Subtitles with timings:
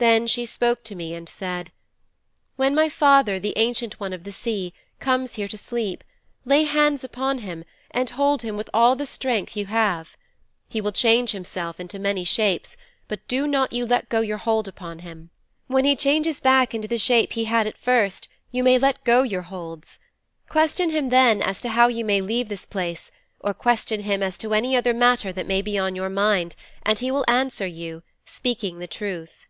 [0.00, 1.72] Then she spoke to me and said:
[2.54, 6.04] '"When my father, the Ancient One of the Sea, comes here to sleep,
[6.44, 10.16] lay hands upon him and hold him with all the strength you have.
[10.68, 12.76] He will change himself into many shapes,
[13.08, 15.30] but do not you let go your hold upon him.
[15.66, 19.24] When he changes back into the shape he had at first you may let go
[19.24, 19.98] your holds.
[20.48, 23.10] Question him then as to how you may leave this place,
[23.40, 26.54] or question him as to any other matter that may be on your mind,
[26.84, 29.46] and he will answer you, speaking the truth."'